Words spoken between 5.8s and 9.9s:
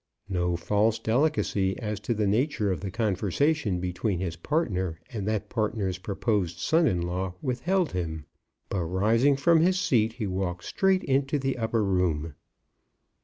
proposed son in law withheld him; but rising from his